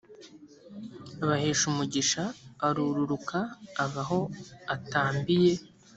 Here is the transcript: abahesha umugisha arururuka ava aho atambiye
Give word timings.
abahesha 1.23 1.63
umugisha 1.71 2.23
arururuka 2.67 3.39
ava 3.83 4.01
aho 4.05 4.19
atambiye 4.75 5.53